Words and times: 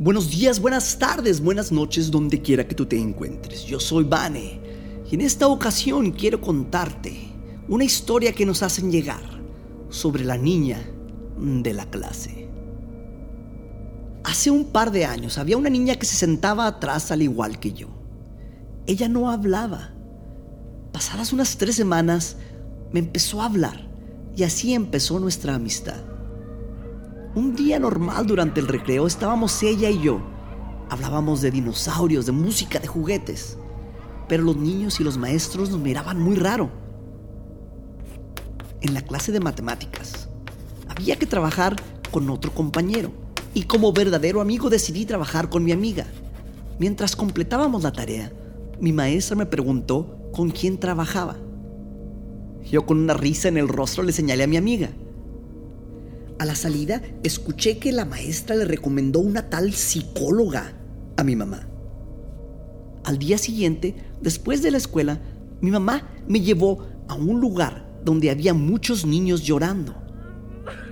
Buenos 0.00 0.30
días, 0.30 0.60
buenas 0.60 0.96
tardes, 0.96 1.40
buenas 1.40 1.72
noches, 1.72 2.12
donde 2.12 2.40
quiera 2.40 2.68
que 2.68 2.76
tú 2.76 2.86
te 2.86 2.96
encuentres. 2.96 3.64
Yo 3.64 3.80
soy 3.80 4.04
Vane 4.04 4.60
y 5.10 5.16
en 5.16 5.20
esta 5.20 5.48
ocasión 5.48 6.12
quiero 6.12 6.40
contarte 6.40 7.32
una 7.66 7.82
historia 7.82 8.32
que 8.32 8.46
nos 8.46 8.62
hacen 8.62 8.92
llegar 8.92 9.20
sobre 9.90 10.24
la 10.24 10.36
niña 10.36 10.78
de 11.36 11.72
la 11.74 11.84
clase. 11.90 12.48
Hace 14.22 14.52
un 14.52 14.66
par 14.66 14.92
de 14.92 15.04
años 15.04 15.36
había 15.36 15.56
una 15.56 15.68
niña 15.68 15.96
que 15.96 16.06
se 16.06 16.14
sentaba 16.14 16.68
atrás 16.68 17.10
al 17.10 17.22
igual 17.22 17.58
que 17.58 17.72
yo. 17.72 17.88
Ella 18.86 19.08
no 19.08 19.28
hablaba. 19.28 19.94
Pasadas 20.92 21.32
unas 21.32 21.56
tres 21.56 21.74
semanas 21.74 22.36
me 22.92 23.00
empezó 23.00 23.42
a 23.42 23.46
hablar 23.46 23.90
y 24.36 24.44
así 24.44 24.74
empezó 24.74 25.18
nuestra 25.18 25.56
amistad. 25.56 26.07
Un 27.38 27.54
día 27.54 27.78
normal 27.78 28.26
durante 28.26 28.58
el 28.58 28.66
recreo 28.66 29.06
estábamos 29.06 29.62
ella 29.62 29.88
y 29.88 30.02
yo. 30.02 30.20
Hablábamos 30.90 31.40
de 31.40 31.52
dinosaurios, 31.52 32.26
de 32.26 32.32
música, 32.32 32.80
de 32.80 32.88
juguetes. 32.88 33.56
Pero 34.26 34.42
los 34.42 34.56
niños 34.56 34.98
y 34.98 35.04
los 35.04 35.18
maestros 35.18 35.70
nos 35.70 35.78
miraban 35.78 36.20
muy 36.20 36.34
raro. 36.34 36.68
En 38.80 38.92
la 38.92 39.02
clase 39.02 39.30
de 39.30 39.38
matemáticas 39.38 40.28
había 40.88 41.14
que 41.14 41.26
trabajar 41.26 41.76
con 42.10 42.28
otro 42.28 42.52
compañero 42.52 43.12
y 43.54 43.62
como 43.62 43.92
verdadero 43.92 44.40
amigo 44.40 44.68
decidí 44.68 45.06
trabajar 45.06 45.48
con 45.48 45.62
mi 45.62 45.70
amiga. 45.70 46.06
Mientras 46.80 47.14
completábamos 47.14 47.84
la 47.84 47.92
tarea, 47.92 48.32
mi 48.80 48.92
maestra 48.92 49.36
me 49.36 49.46
preguntó 49.46 50.28
con 50.32 50.50
quién 50.50 50.76
trabajaba. 50.80 51.36
Yo 52.68 52.84
con 52.84 52.98
una 52.98 53.14
risa 53.14 53.46
en 53.46 53.58
el 53.58 53.68
rostro 53.68 54.02
le 54.02 54.10
señalé 54.10 54.42
a 54.42 54.48
mi 54.48 54.56
amiga. 54.56 54.90
A 56.38 56.44
la 56.44 56.54
salida, 56.54 57.02
escuché 57.24 57.78
que 57.78 57.90
la 57.90 58.04
maestra 58.04 58.54
le 58.54 58.64
recomendó 58.64 59.18
una 59.18 59.50
tal 59.50 59.72
psicóloga 59.72 60.72
a 61.16 61.24
mi 61.24 61.34
mamá. 61.34 61.68
Al 63.04 63.18
día 63.18 63.38
siguiente, 63.38 63.96
después 64.20 64.62
de 64.62 64.70
la 64.70 64.78
escuela, 64.78 65.20
mi 65.60 65.70
mamá 65.70 66.08
me 66.28 66.40
llevó 66.40 66.86
a 67.08 67.14
un 67.14 67.40
lugar 67.40 68.00
donde 68.04 68.30
había 68.30 68.54
muchos 68.54 69.04
niños 69.04 69.42
llorando 69.42 69.96